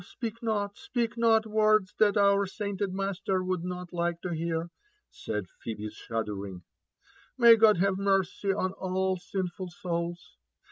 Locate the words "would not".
3.43-3.93